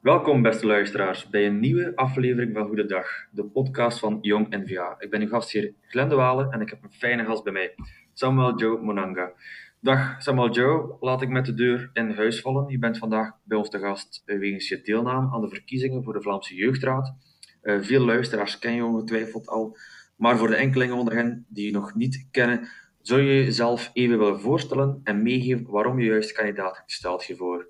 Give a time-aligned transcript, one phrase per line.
[0.00, 4.96] Welkom, beste luisteraars, bij een nieuwe aflevering van Goedendag, de podcast van Jong NVA.
[4.98, 7.74] Ik ben uw gastheer Glenn de Walen en ik heb een fijne gast bij mij,
[8.12, 9.32] Samuel Joe Monanga.
[9.80, 12.68] Dag Samuel Joe, laat ik met de deur in huis vallen.
[12.68, 16.22] Je bent vandaag bij ons te gast wegens je deelname aan de verkiezingen voor de
[16.22, 17.14] Vlaamse Jeugdraad.
[17.62, 19.76] Uh, veel luisteraars kennen je ongetwijfeld al,
[20.16, 22.68] maar voor de enkelingen onder hen die je nog niet kennen,
[23.00, 27.68] zou je jezelf even willen voorstellen en meegeven waarom je juist kandidaat stelt je voor?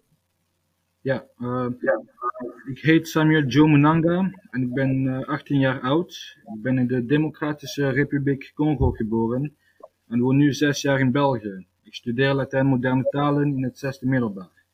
[1.03, 2.03] Ja, uh, ja,
[2.71, 6.37] ik heet Samuel Joe Munanga en ik ben uh, 18 jaar oud.
[6.55, 9.57] Ik ben in de Democratische Republiek Congo geboren
[10.09, 11.67] en woon nu 6 jaar in België.
[11.83, 14.65] Ik studeer Latijn moderne talen in het zesde middelbaar.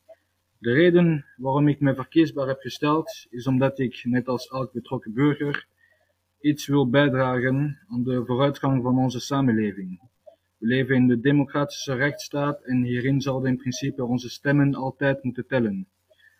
[0.58, 5.12] De reden waarom ik me verkiesbaar heb gesteld is omdat ik, net als elk betrokken
[5.12, 5.66] burger,
[6.40, 10.00] iets wil bijdragen aan de vooruitgang van onze samenleving.
[10.58, 15.46] We leven in de democratische rechtsstaat en hierin zouden in principe onze stemmen altijd moeten
[15.46, 15.88] tellen.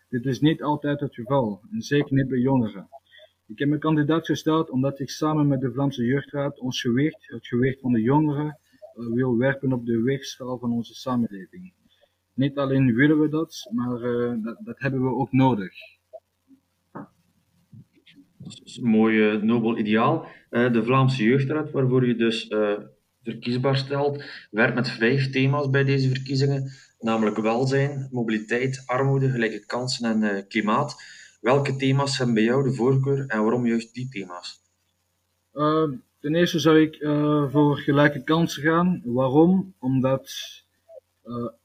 [0.09, 2.89] Dit is niet altijd het geval, en zeker niet bij jongeren.
[3.47, 7.47] Ik heb me kandidaat gesteld omdat ik samen met de Vlaamse Jeugdraad ons gewicht, het
[7.47, 8.59] gewicht van de jongeren,
[8.95, 11.73] uh, wil werpen op de weegschaal van onze samenleving.
[12.33, 15.73] Niet alleen willen we dat, maar uh, dat, dat, hebben we ook nodig.
[18.37, 20.27] Dat is een mooi, nobel ideaal.
[20.49, 22.47] De Vlaamse Jeugdraad, waarvoor je dus
[23.23, 30.09] verkiesbaar stelt, werkt met vijf thema's bij deze verkiezingen namelijk welzijn, mobiliteit, armoede, gelijke kansen
[30.09, 30.95] en uh, klimaat.
[31.41, 34.61] Welke thema's hebben bij jou de voorkeur en waarom juist die thema's?
[35.53, 39.01] Uh, ten eerste zou ik uh, voor gelijke kansen gaan.
[39.05, 39.73] Waarom?
[39.79, 40.31] Omdat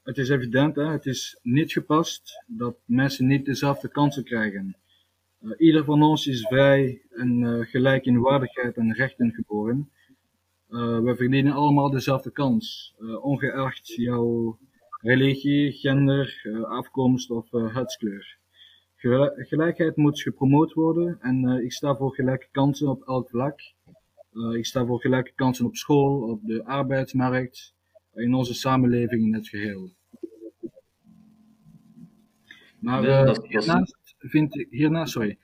[0.03, 4.77] het is evident, hè, het is niet gepast dat mensen niet dezelfde kansen krijgen.
[5.57, 9.89] ieder van ons is vrij en gelijk in waardigheid en rechten geboren.
[10.67, 14.57] we verdienen allemaal dezelfde kans, ongeacht jouw
[15.03, 18.37] religie, gender, eh, afkomst of eh, huidskleur.
[19.35, 23.59] Gelijkheid moet gepromoot worden en eh, ik sta voor gelijke kansen op elk vlak.
[24.55, 27.73] ik sta voor gelijke kansen op school, op de arbeidsmarkt,
[28.13, 29.89] in onze samenleving in het geheel.
[32.79, 35.37] Maar uh, hiernaast, vind ik, hiernaast, sorry,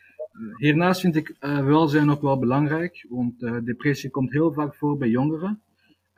[0.58, 5.10] hiernaast vind ik uh, welzijn ook wel belangrijk, want depressie komt heel vaak voor bij
[5.10, 5.62] jongeren.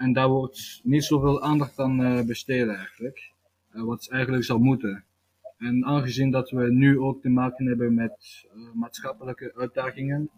[0.01, 3.31] En daar wordt niet zoveel aandacht aan besteed eigenlijk.
[3.69, 5.03] Eh, wat eigenlijk zou moeten.
[5.57, 10.29] En aangezien dat we nu ook te maken hebben met uh, maatschappelijke uitdagingen,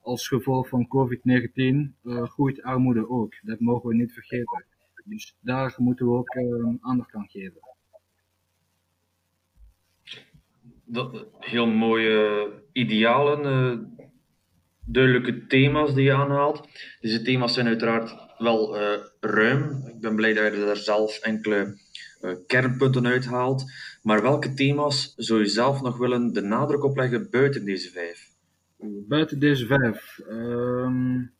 [0.00, 3.34] als gevolg van COVID-19 uh, groeit armoede ook.
[3.42, 4.64] Dat mogen we niet vergeten.
[5.04, 7.60] Dus daar moeten we ook uh, aandacht aan geven.
[10.84, 13.96] Dat, heel mooie idealen,
[14.86, 16.68] duidelijke thema's die je aanhaalt.
[17.00, 18.76] Deze thema's zijn uiteraard wel
[19.20, 19.86] ruim.
[19.86, 21.78] Ik ben blij dat je er zelf enkele
[22.20, 23.64] uh, kernpunten uithaalt.
[24.02, 28.30] Maar welke thema's zou je zelf nog willen de nadruk op leggen buiten deze vijf?
[29.08, 30.18] Buiten deze vijf.
[30.28, 31.34] Um,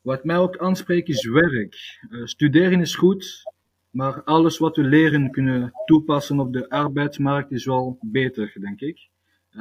[0.00, 1.98] wat mij ook aanspreekt is werk.
[2.10, 3.52] Uh, studeren is goed,
[3.90, 9.08] maar alles wat we leren kunnen toepassen op de arbeidsmarkt is wel beter, denk ik.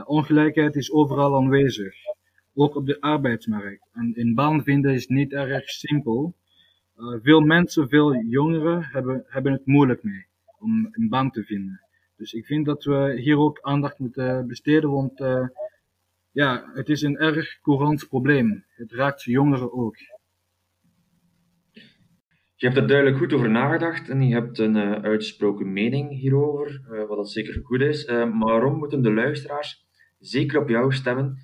[0.06, 1.96] Ongelijkheid is overal aanwezig,
[2.56, 3.88] ook op de arbeidsmarkt.
[3.94, 6.36] En in baan vinden is niet erg simpel.
[6.98, 10.26] Uh, veel mensen, veel jongeren hebben, hebben het moeilijk mee
[10.60, 11.82] om een baan te vinden.
[12.18, 15.48] Dus ik vind dat we hier ook aandacht moeten besteden, want uh,
[16.32, 18.66] ja, het is een erg courant probleem.
[18.68, 19.98] Het raakt jongeren ook.
[22.58, 26.82] Je hebt er duidelijk goed over nagedacht en je hebt een uh, uitgesproken mening hierover,
[27.08, 28.06] wat dat zeker goed is.
[28.08, 29.86] maar waarom moeten de luisteraars
[30.20, 31.38] zeker op jou stemmen?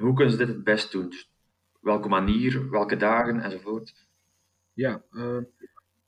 [0.00, 1.12] Hoe kunnen ze dit het best doen?
[1.80, 4.06] Welke manier, welke dagen enzovoort?
[4.72, 5.38] Ja, uh,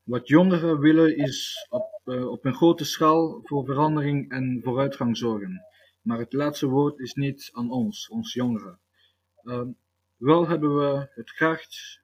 [0.02, 5.64] wat jongeren willen is op, uh, op een grote schaal voor verandering en vooruitgang zorgen.
[6.02, 8.78] Maar het laatste woord is niet aan ons, ons jongeren.
[9.42, 9.62] Uh,
[10.16, 12.00] wel hebben we het kracht,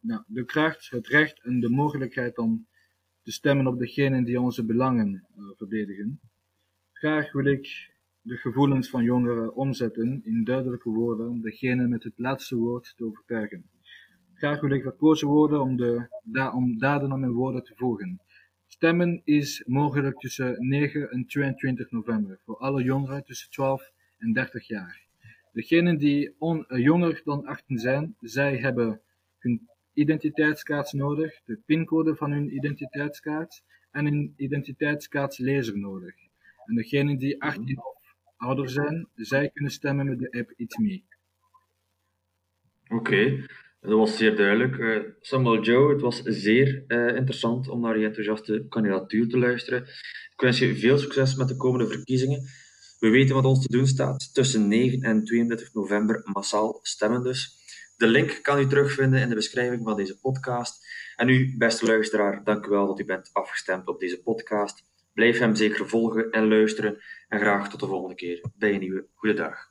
[0.00, 2.66] nou, de kracht, het recht en de mogelijkheid om
[3.22, 6.20] te stemmen op degenen die onze belangen verdedigen.
[6.92, 7.90] Graag wil ik
[8.22, 13.04] de gevoelens van jongeren omzetten in duidelijke woorden om degene met het laatste woord te
[13.04, 13.64] overtuigen.
[14.34, 18.20] Graag wil ik gekozen worden om, de, da, om daden aan mijn woorden te voegen.
[18.66, 24.66] Stemmen is mogelijk tussen 9 en 22 november voor alle jongeren tussen 12 en 30
[24.66, 25.04] jaar.
[25.52, 29.00] Degenen die uh, jonger dan 18 zijn, zij hebben
[29.38, 36.14] hun identiteitskaart nodig, de pincode van hun identiteitskaart en een identiteitskaartlezer nodig.
[36.66, 37.99] En degenen die 18 of
[38.40, 41.02] ouder zijn, zij kunnen stemmen met de app It's Me.
[42.88, 43.46] Oké,
[43.80, 44.76] dat was zeer duidelijk.
[44.76, 49.82] Uh, Samuel Joe, het was zeer eh, interessant om naar je enthousiaste kandidatuur te luisteren.
[50.32, 52.42] Ik wens je veel succes met de komende verkiezingen.
[52.98, 54.34] We weten wat ons te doen staat.
[54.34, 57.58] Tussen 9 en 32 november massaal stemmen dus.
[57.96, 60.86] De link kan u terugvinden in de beschrijving van deze podcast.
[61.16, 64.89] En u, beste luisteraar, dank u wel dat u bent afgestemd op deze podcast.
[65.12, 67.02] Blijf hem zeker volgen en luisteren.
[67.28, 69.69] En graag tot de volgende keer bij een nieuwe Goeiedag.